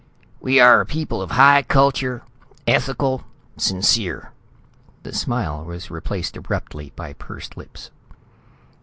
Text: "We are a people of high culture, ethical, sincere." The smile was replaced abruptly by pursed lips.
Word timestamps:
"We 0.39 0.59
are 0.59 0.81
a 0.81 0.85
people 0.87 1.21
of 1.21 1.29
high 1.29 1.61
culture, 1.61 2.23
ethical, 2.65 3.23
sincere." 3.55 4.31
The 5.03 5.13
smile 5.13 5.63
was 5.63 5.91
replaced 5.91 6.35
abruptly 6.35 6.91
by 6.95 7.13
pursed 7.13 7.55
lips. 7.55 7.91